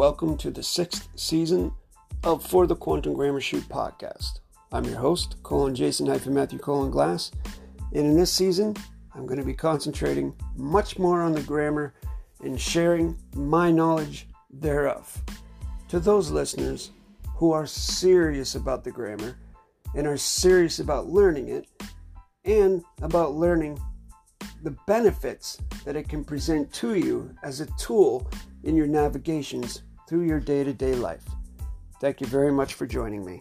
[0.00, 1.70] welcome to the sixth season
[2.24, 4.40] of For the Quantum Grammar Shoot podcast.
[4.72, 7.30] I'm your host, Colon Jason hyphen Matthew Colon Glass,
[7.92, 8.74] and in this season,
[9.14, 11.92] I'm going to be concentrating much more on the grammar
[12.42, 15.22] and sharing my knowledge thereof.
[15.88, 16.92] To those listeners
[17.34, 19.36] who are serious about the grammar
[19.94, 21.66] and are serious about learning it,
[22.46, 23.78] and about learning
[24.62, 28.30] the benefits that it can present to you as a tool
[28.64, 31.22] in your navigations through your day to day life.
[32.00, 33.40] Thank you very much for joining me.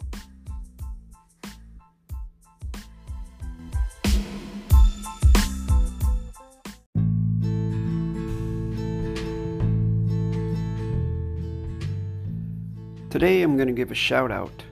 [13.09, 14.63] Today, I'm going to give a shout out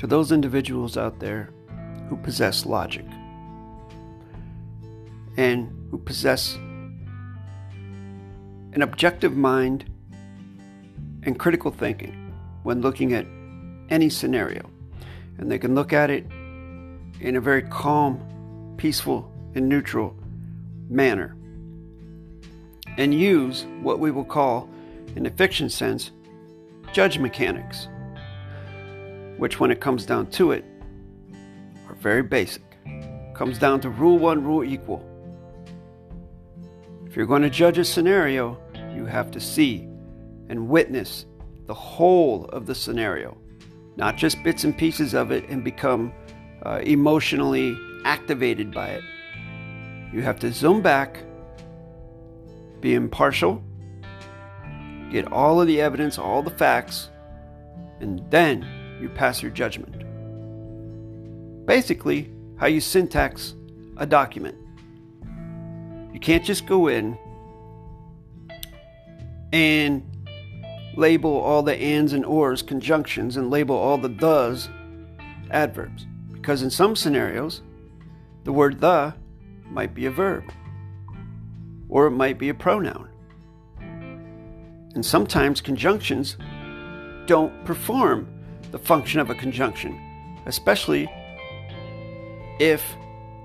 [0.00, 1.48] to those individuals out there
[2.10, 3.06] who possess logic
[5.38, 6.56] and who possess
[8.74, 9.90] an objective mind
[11.24, 13.26] and critical thinking when looking at
[13.90, 14.70] any scenario.
[15.38, 16.24] And they can look at it
[17.20, 20.16] in a very calm, peaceful, and neutral
[20.88, 21.36] manner
[22.96, 24.68] and use what we will call,
[25.16, 26.12] in a fiction sense,
[26.92, 27.88] judge mechanics,
[29.36, 30.64] which, when it comes down to it,
[31.88, 32.62] are very basic.
[33.34, 35.04] Comes down to rule one, rule equal.
[37.06, 38.58] If you're going to judge a scenario,
[38.94, 39.88] you have to see
[40.48, 41.26] and witness
[41.66, 43.36] the whole of the scenario,
[43.96, 46.12] not just bits and pieces of it and become
[46.64, 49.02] uh, emotionally activated by it.
[50.12, 51.22] You have to zoom back,
[52.80, 53.62] be impartial,
[55.10, 57.10] get all of the evidence, all the facts,
[58.00, 58.66] and then
[59.00, 60.04] you pass your judgment.
[61.66, 63.54] Basically, how you syntax
[63.96, 64.56] a document.
[66.12, 67.18] You can't just go in
[69.52, 70.02] and
[70.96, 74.68] label all the ands and ors conjunctions and label all the thes
[75.50, 76.06] adverbs.
[76.32, 77.62] Because in some scenarios,
[78.44, 79.14] the word the
[79.70, 80.44] might be a verb
[81.88, 83.08] or it might be a pronoun.
[84.94, 86.36] And sometimes conjunctions
[87.26, 88.28] don't perform
[88.70, 90.00] the function of a conjunction,
[90.46, 91.10] especially
[92.58, 92.82] if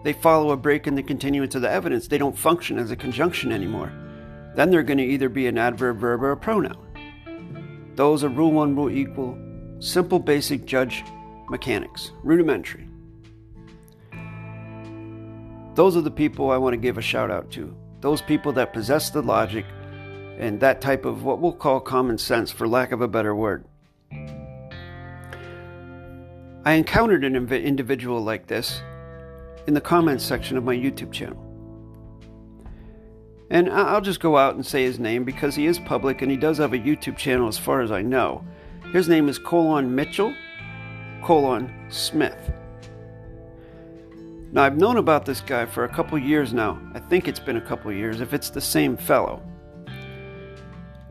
[0.03, 2.95] they follow a break in the continuance of the evidence, they don't function as a
[2.95, 3.91] conjunction anymore.
[4.55, 6.88] Then they're going to either be an adverb, verb, or a pronoun.
[7.99, 9.37] Those are rule one, rule equal,
[9.79, 11.03] simple, basic judge
[11.49, 12.87] mechanics, rudimentary.
[15.75, 17.75] Those are the people I want to give a shout out to.
[17.99, 19.65] Those people that possess the logic
[20.37, 23.65] and that type of what we'll call common sense, for lack of a better word.
[26.63, 28.81] I encountered an individual like this
[29.67, 31.48] in the comments section of my YouTube channel.
[33.49, 36.37] And I'll just go out and say his name because he is public and he
[36.37, 38.43] does have a YouTube channel as far as I know.
[38.93, 40.33] His name is Colon Mitchell,
[41.23, 42.51] Colon Smith.
[44.51, 46.79] Now, I've known about this guy for a couple years now.
[46.93, 49.41] I think it's been a couple years, if it's the same fellow.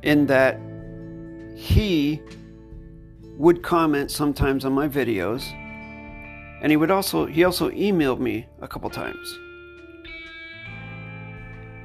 [0.02, 0.60] In that
[1.56, 2.20] he
[3.36, 5.52] would comment sometimes on my videos
[6.60, 9.38] and he would also he also emailed me a couple times.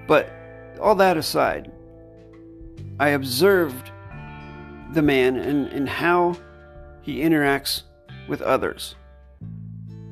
[0.07, 0.31] But
[0.83, 1.71] all that aside,
[2.99, 3.89] I observed
[4.91, 6.35] the man and, and how
[7.01, 7.83] he interacts
[8.27, 8.95] with others.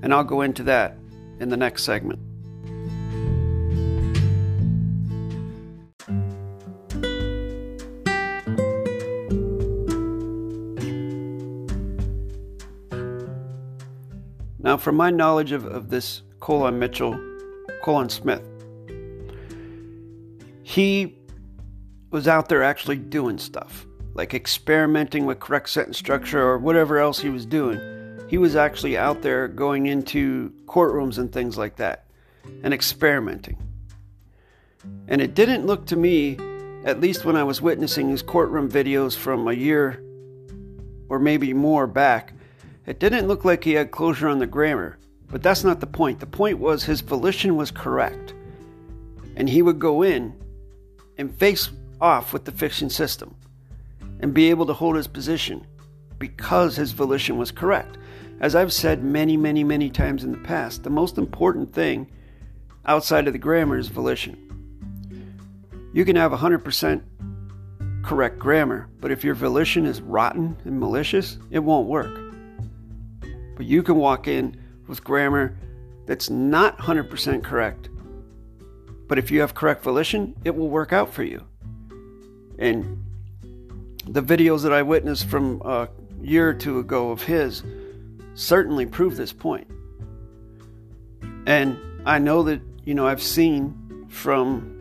[0.01, 0.97] And I'll go into that
[1.41, 2.19] in the next segment.
[14.63, 17.19] Now, from my knowledge of, of this Colon Mitchell,
[17.83, 18.50] Colon Smith,
[20.71, 21.17] he
[22.11, 27.19] was out there actually doing stuff, like experimenting with correct sentence structure or whatever else
[27.19, 27.77] he was doing.
[28.29, 32.05] He was actually out there going into courtrooms and things like that
[32.63, 33.57] and experimenting.
[35.09, 36.37] And it didn't look to me,
[36.85, 40.01] at least when I was witnessing his courtroom videos from a year
[41.09, 42.31] or maybe more back,
[42.85, 44.97] it didn't look like he had closure on the grammar,
[45.27, 46.21] but that's not the point.
[46.21, 48.33] The point was his volition was correct.
[49.35, 50.33] And he would go in
[51.17, 51.69] and face
[51.99, 53.35] off with the fiction system
[54.19, 55.65] and be able to hold his position
[56.19, 57.97] because his volition was correct.
[58.39, 62.09] As I've said many, many, many times in the past, the most important thing
[62.85, 64.37] outside of the grammar is volition.
[65.93, 67.03] You can have 100%
[68.03, 72.19] correct grammar, but if your volition is rotten and malicious, it won't work.
[73.55, 75.55] But you can walk in with grammar
[76.05, 77.89] that's not 100% correct.
[79.11, 81.43] But if you have correct volition, it will work out for you.
[82.57, 83.03] And
[84.07, 85.89] the videos that I witnessed from a
[86.21, 87.61] year or two ago of his
[88.35, 89.67] certainly prove this point.
[91.45, 94.79] And I know that, you know, I've seen from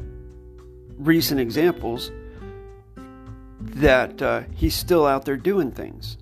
[0.97, 2.13] recent examples
[3.59, 6.19] that uh, he's still out there doing things.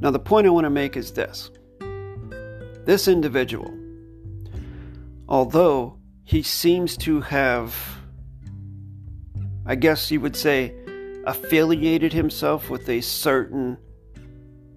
[0.00, 1.50] Now, the point I want to make is this
[2.84, 3.74] this individual,
[5.28, 7.74] although he seems to have,
[9.64, 10.74] I guess you would say,
[11.24, 13.78] affiliated himself with a certain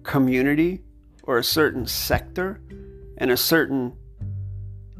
[0.04, 0.82] community
[1.24, 2.62] or a certain sector
[3.18, 3.92] and a certain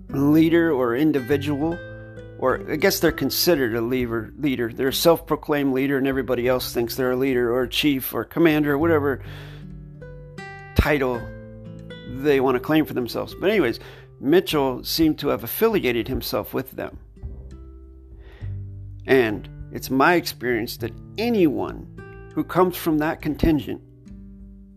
[0.09, 1.79] leader or individual
[2.41, 4.33] or I guess they're considered a leader.
[4.39, 8.15] Leader, they're a self-proclaimed leader, and everybody else thinks they're a leader or a chief
[8.15, 9.23] or commander or whatever
[10.75, 11.21] title
[12.09, 13.35] they want to claim for themselves.
[13.35, 13.79] But anyways,
[14.21, 16.99] Mitchell seemed to have affiliated himself with them,
[19.07, 23.81] and it's my experience that anyone who comes from that contingent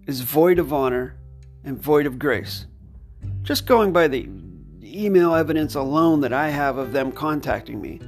[0.08, 1.18] is void of honor
[1.64, 2.66] and void of grace.
[3.42, 4.30] Just going by the
[4.82, 8.00] email evidence alone that I have of them contacting me,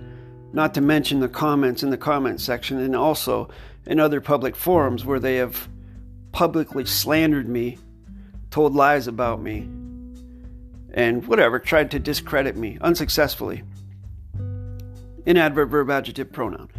[0.54, 3.50] not to mention the comments in the comment section and also
[3.86, 5.68] in other public forums where they have
[6.32, 7.78] publicly slandered me,
[8.52, 9.68] told lies about me,
[10.96, 13.62] and whatever, tried to discredit me unsuccessfully.
[15.26, 16.70] In adverb, verb, adjective, pronoun.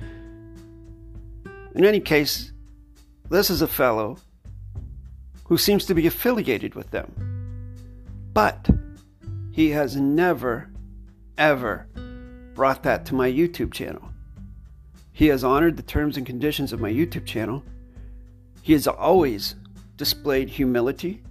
[1.75, 2.53] In any case,
[3.29, 4.17] this is a fellow
[5.45, 7.13] who seems to be affiliated with them.
[8.33, 8.69] But
[9.53, 10.71] he has never,
[11.37, 11.87] ever
[12.55, 14.09] brought that to my YouTube channel.
[15.13, 17.63] He has honored the terms and conditions of my YouTube channel.
[18.63, 19.57] He has always
[19.97, 21.23] displayed humility,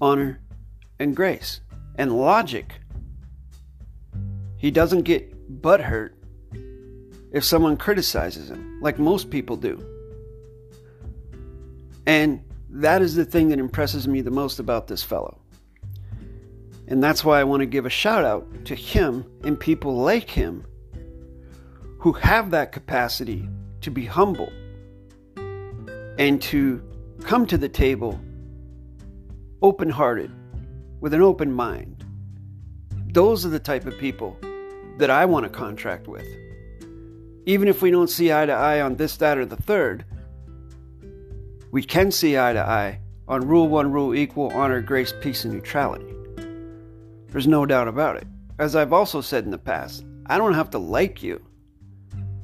[0.00, 0.40] honor,
[0.98, 1.60] and grace,
[1.96, 2.74] and logic.
[4.56, 6.12] He doesn't get butthurt
[7.32, 9.84] if someone criticizes him, like most people do.
[12.06, 15.38] And that is the thing that impresses me the most about this fellow.
[16.88, 20.28] And that's why I want to give a shout out to him and people like
[20.28, 20.64] him
[21.98, 23.48] who have that capacity
[23.80, 24.52] to be humble
[26.18, 26.82] and to
[27.22, 28.20] come to the table
[29.62, 30.30] open hearted
[31.02, 32.04] with an open mind.
[33.08, 34.38] Those are the type of people
[34.98, 36.26] that I want to contract with.
[37.44, 40.04] Even if we don't see eye to eye on this, that, or the third,
[41.72, 45.54] we can see eye to eye on rule one, rule equal, honor, grace, peace, and
[45.54, 46.06] neutrality.
[47.28, 48.28] There's no doubt about it.
[48.60, 51.44] As I've also said in the past, I don't have to like you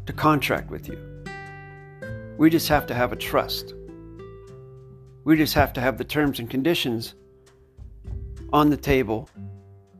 [0.06, 0.98] to contract with you.
[2.38, 3.72] We just have to have a trust.
[5.22, 7.14] We just have to have the terms and conditions
[8.52, 9.28] on the table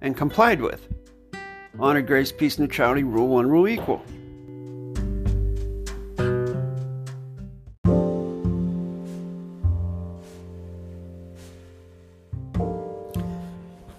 [0.00, 0.88] and complied with.
[1.78, 4.02] Honor, grace, peace, neutrality, rule one, rule equal.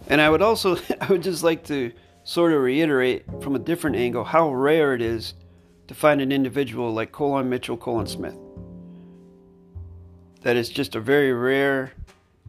[0.08, 1.92] And I would also, I would just like to
[2.24, 5.36] sort of reiterate from a different angle how rare it is
[5.88, 8.36] to find an individual like Colon Mitchell, Colon Smith.
[10.42, 11.94] That is just a very rare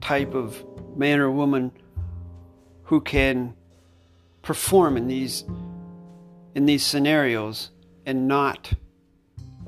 [0.00, 0.64] type of
[0.96, 1.72] man or woman
[2.90, 3.54] who can
[4.42, 5.44] perform in these
[6.56, 7.70] in these scenarios
[8.04, 8.72] and not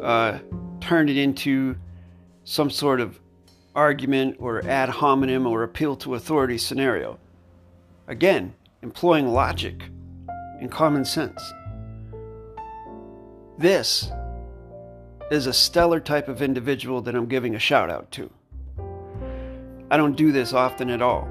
[0.03, 0.41] uh,
[0.81, 1.77] turn it into
[2.43, 3.21] some sort of
[3.77, 7.17] argument or ad hominem or appeal to authority scenario.
[8.09, 9.85] Again, employing logic
[10.59, 11.41] and common sense.
[13.57, 14.11] This
[15.31, 18.29] is a stellar type of individual that I'm giving a shout out to.
[19.93, 21.29] I don't do this often at all.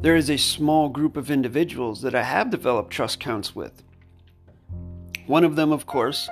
[0.00, 3.82] There is a small group of individuals that I have developed trust counts with.
[5.26, 6.28] One of them, of course,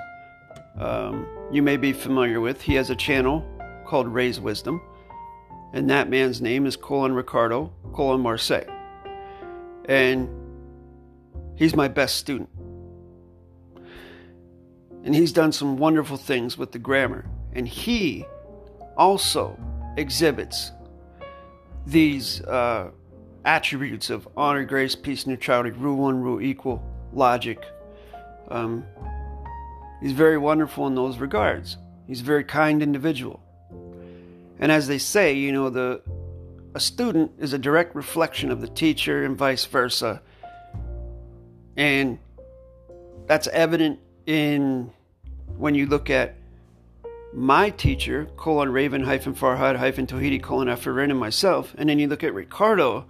[0.77, 2.61] um, you may be familiar with.
[2.61, 3.45] He has a channel
[3.85, 4.81] called Raise Wisdom
[5.73, 8.65] and that man's name is Colon Ricardo, Colon Marseille.
[9.85, 10.29] And
[11.55, 12.49] he's my best student.
[15.03, 17.25] And he's done some wonderful things with the grammar.
[17.53, 18.25] And he
[18.97, 19.57] also
[19.97, 20.71] exhibits
[21.85, 22.91] these uh,
[23.47, 27.63] attributes of honor, grace, peace, neutrality, rule one, rule equal, logic.
[28.49, 28.85] Um,
[30.01, 31.77] he's very wonderful in those regards.
[32.05, 33.41] He's a very kind individual.
[34.59, 36.01] And as they say, you know, the
[36.75, 40.21] a student is a direct reflection of the teacher and vice versa.
[41.75, 42.19] And
[43.25, 44.91] that's evident in
[45.57, 46.35] when you look at
[47.33, 52.07] my teacher, colon Raven hyphen Farhad hyphen Tohidi colon Afirin and myself, and then you
[52.07, 53.05] look at Ricardo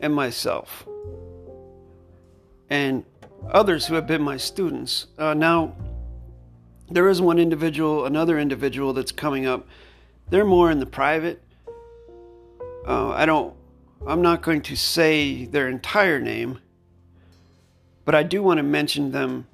[0.00, 0.86] and myself,
[2.70, 3.04] and
[3.50, 5.06] others who have been my students.
[5.18, 5.74] Uh, now,
[6.88, 9.66] There is one individual, another individual that's coming up.
[10.30, 11.42] They're more in the private.
[12.86, 13.54] Uh, I don't,
[14.06, 16.60] I'm not going to say their entire name,
[18.04, 19.48] but I do want to mention them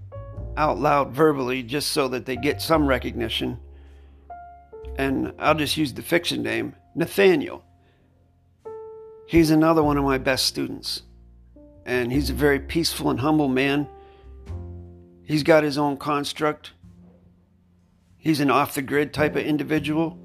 [0.59, 3.59] out loud verbally just so that they get some recognition.
[4.99, 7.65] And I'll just use the fiction name Nathaniel.
[9.33, 11.05] He's another one of my best students.
[11.87, 13.89] And he's a very peaceful and humble man.
[15.25, 16.73] He's got his own construct.
[18.19, 20.19] He's an off the grid type of individual.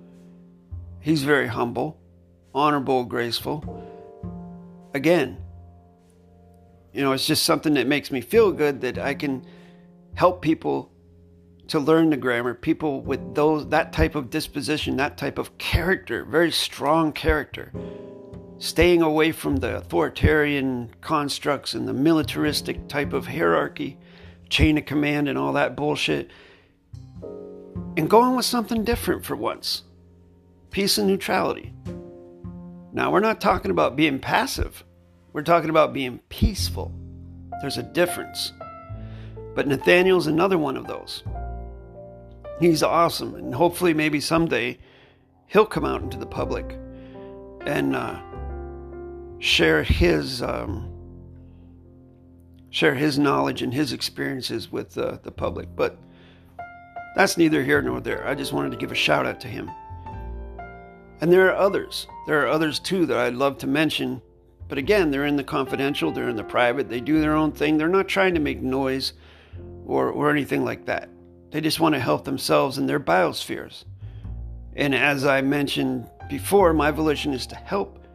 [0.99, 2.01] He's very humble,
[2.53, 3.63] honorable, graceful.
[4.93, 5.37] Again,
[6.91, 9.45] you know, it's just something that makes me feel good that I can
[10.15, 10.91] help people
[11.69, 16.25] to learn the grammar, people with those that type of disposition, that type of character,
[16.25, 17.71] very strong character
[18.59, 23.97] staying away from the authoritarian constructs and the militaristic type of hierarchy,
[24.49, 26.31] chain of command, and all that bullshit,
[27.95, 29.83] and going with something different for once
[30.71, 31.73] peace and neutrality.
[32.91, 34.83] Now, we're not talking about being passive,
[35.33, 36.93] we're talking about being peaceful.
[37.61, 38.53] There's a difference.
[39.55, 41.23] But Nathaniel's another one of those.
[42.59, 44.77] He's awesome, and hopefully, maybe someday,
[45.47, 46.77] he'll come out into the public
[47.67, 48.19] and uh,
[49.39, 50.93] share his um,
[52.69, 55.67] share his knowledge and his experiences with uh, the public.
[55.75, 55.97] But
[57.15, 58.27] that's neither here nor there.
[58.27, 59.71] I just wanted to give a shout out to him.
[61.19, 62.05] And there are others.
[62.27, 64.21] There are others too that I'd love to mention.
[64.67, 67.77] But again, they're in the confidential, they're in the private, they do their own thing.
[67.77, 69.13] They're not trying to make noise
[69.85, 71.09] or, or anything like that.
[71.51, 73.85] They just want to help themselves in their biospheres.
[74.75, 78.05] And as I mentioned before, my volition is to help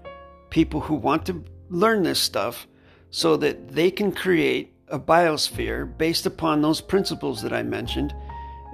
[0.52, 2.66] people who want to learn this stuff
[3.10, 8.14] so that they can create a biosphere based upon those principles that I mentioned,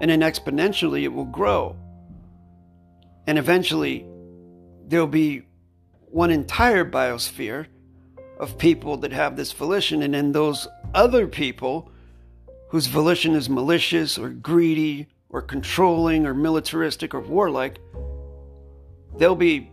[0.01, 1.77] and then exponentially it will grow.
[3.29, 4.05] And eventually,
[4.89, 5.43] there'll be
[6.11, 7.67] one entire biosphere
[8.41, 11.93] of people that have this volition, and then those other people
[12.71, 17.79] whose volition is malicious or greedy or controlling or militaristic or warlike,
[19.17, 19.71] they'll be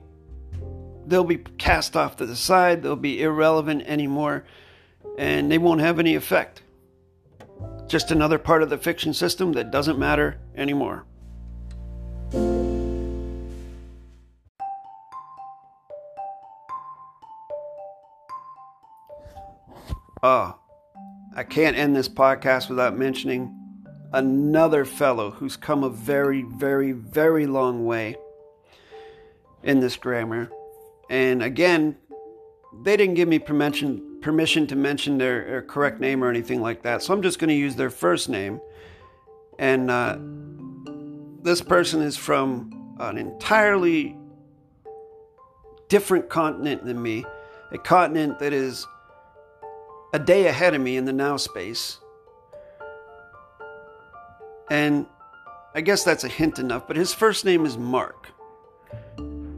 [1.08, 4.46] they'll be cast off to the side, they'll be irrelevant anymore,
[5.18, 6.62] and they won't have any effect.
[7.88, 11.06] Just another part of the fiction system that doesn't matter anymore.
[20.24, 20.58] Ah,
[21.36, 23.56] I can't end this podcast without mentioning
[24.12, 28.16] another fellow who's come a very, very, very long way
[29.62, 30.50] in this grammar
[31.10, 31.98] and again,
[32.84, 36.82] they didn't give me permission permission to mention their, their correct name or anything like
[36.82, 37.04] that.
[37.04, 38.60] So I'm just going to use their first name.
[39.60, 40.18] And uh,
[41.44, 44.18] this person is from an entirely
[45.90, 47.24] different continent than me,
[47.72, 48.88] a continent that is
[50.12, 52.00] a day ahead of me in the now space.
[54.72, 55.06] And
[55.76, 58.32] I guess that's a hint enough, but his first name is Mark.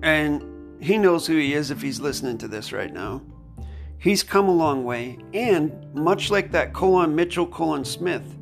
[0.01, 3.21] And he knows who he is if he's listening to this right now.
[3.99, 8.37] He's come a long way, and much like that colon Mitchell colon Smith,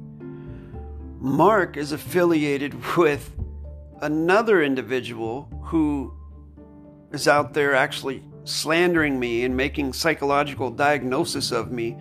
[1.20, 3.32] Mark is affiliated with
[4.02, 6.14] another individual who
[7.12, 11.98] is out there actually slandering me and making psychological diagnosis of me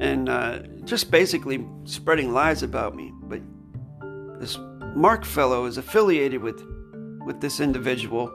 [0.00, 3.12] and uh, just basically spreading lies about me.
[3.22, 3.40] But
[4.40, 4.58] this
[4.96, 6.64] Mark fellow is affiliated with
[7.24, 8.32] with this individual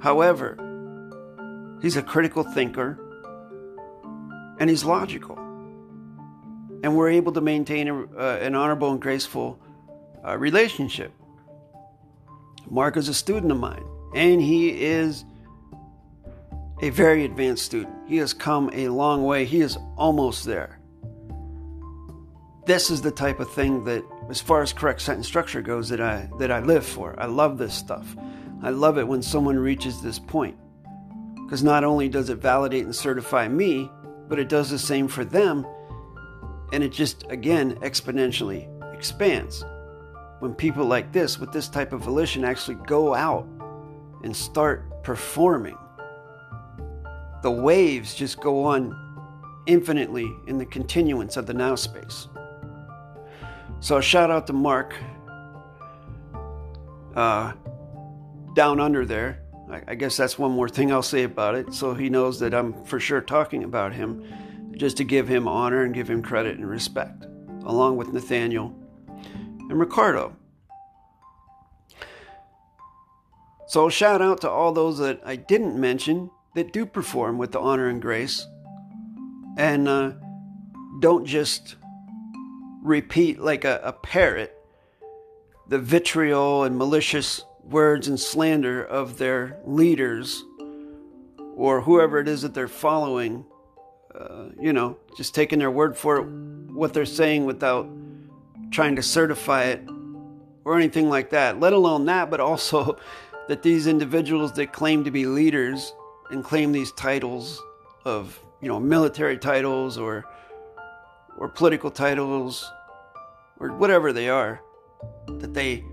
[0.00, 0.56] However,
[1.82, 2.98] he's a critical thinker
[4.58, 5.36] and he's logical.
[6.82, 9.60] And we're able to maintain a, uh, an honorable and graceful
[10.26, 11.12] uh, relationship.
[12.70, 15.24] Mark is a student of mine, and he is
[16.80, 17.94] a very advanced student.
[18.06, 20.78] He has come a long way, he is almost there.
[22.66, 26.00] This is the type of thing that, as far as correct sentence structure goes, that
[26.00, 27.18] I, that I live for.
[27.18, 28.16] I love this stuff.
[28.62, 30.56] I love it when someone reaches this point.
[31.44, 33.90] Because not only does it validate and certify me,
[34.28, 35.66] but it does the same for them.
[36.72, 39.64] And it just, again, exponentially expands.
[40.38, 43.46] When people like this, with this type of volition, actually go out
[44.22, 45.76] and start performing,
[47.42, 48.94] the waves just go on
[49.66, 52.28] infinitely in the continuance of the now space.
[53.80, 54.94] So, shout out to Mark.
[57.16, 57.54] Uh,
[58.54, 59.42] down under there.
[59.70, 61.72] I, I guess that's one more thing I'll say about it.
[61.74, 64.24] So he knows that I'm for sure talking about him,
[64.76, 67.26] just to give him honor and give him credit and respect,
[67.64, 68.74] along with Nathaniel
[69.08, 70.36] and Ricardo.
[73.66, 77.60] So, shout out to all those that I didn't mention that do perform with the
[77.60, 78.44] honor and grace
[79.56, 80.12] and uh,
[80.98, 81.76] don't just
[82.82, 84.56] repeat like a, a parrot
[85.68, 90.44] the vitriol and malicious words and slander of their leaders
[91.56, 93.44] or whoever it is that they're following.
[94.14, 97.88] Uh, you know, just taking their word for it, what they're saying without
[98.70, 99.82] trying to certify it
[100.64, 101.60] or anything like that.
[101.60, 102.96] Let alone that, but also
[103.48, 105.92] that these individuals that claim to be leaders
[106.30, 107.62] and claim these titles
[108.04, 110.24] of, you know, military titles or
[111.38, 112.70] or political titles
[113.58, 114.60] or whatever they are,
[115.26, 115.84] that they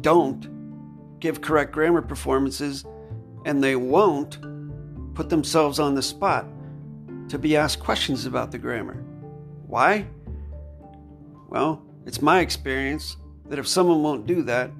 [0.00, 2.84] don't give correct grammar performances
[3.44, 4.38] and they won't
[5.14, 6.46] put themselves on the spot
[7.28, 9.02] to be asked questions about the grammar.
[9.66, 10.06] Why?
[11.48, 13.16] Well, it's my experience
[13.48, 14.70] that if someone won't do that,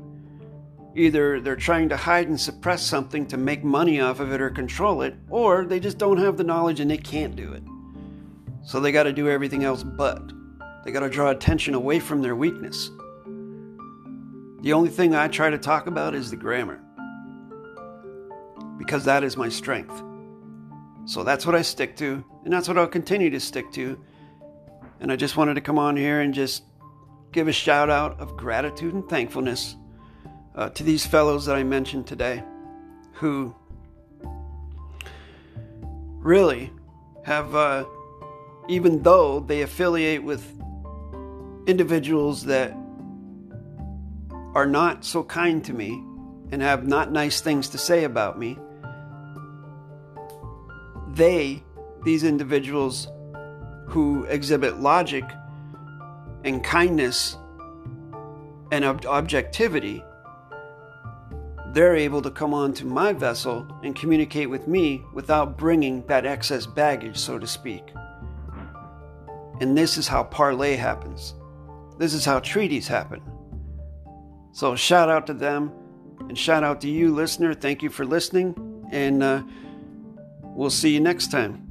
[0.94, 4.50] either they're trying to hide and suppress something to make money off of it or
[4.50, 7.62] control it, or they just don't have the knowledge and they can't do it.
[8.64, 10.32] So they got to do everything else but.
[10.84, 12.90] They got to draw attention away from their weakness.
[14.60, 16.80] The only thing I try to talk about is the grammar.
[18.76, 20.02] Because that is my strength.
[21.04, 23.98] So that's what I stick to, and that's what I'll continue to stick to.
[25.00, 26.64] And I just wanted to come on here and just
[27.32, 29.76] give a shout out of gratitude and thankfulness
[30.54, 32.42] uh, to these fellows that I mentioned today
[33.12, 33.54] who
[36.18, 36.72] really
[37.24, 37.84] have, uh,
[38.68, 40.44] even though they affiliate with
[41.66, 42.76] individuals that
[44.54, 46.02] are not so kind to me
[46.50, 48.58] and have not nice things to say about me,
[51.08, 51.62] they,
[52.04, 53.08] these individuals
[53.86, 55.24] who exhibit logic
[56.44, 57.36] and kindness
[58.70, 60.02] and ob- objectivity,
[61.72, 66.66] they're able to come onto my vessel and communicate with me without bringing that excess
[66.66, 67.84] baggage, so to speak.
[69.60, 71.34] And this is how parlay happens.
[71.98, 73.20] This is how treaties happen.
[74.58, 75.70] So, shout out to them
[76.18, 77.54] and shout out to you, listener.
[77.54, 78.56] Thank you for listening,
[78.90, 79.44] and uh,
[80.42, 81.67] we'll see you next time.